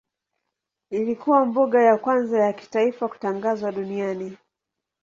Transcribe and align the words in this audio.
Ilikuwa 0.91 1.45
mbuga 1.45 1.81
ya 1.81 1.97
kwanza 1.97 2.39
wa 2.39 2.53
kitaifa 2.53 3.07
kutangazwa 3.07 3.71
duniani. 3.71 4.37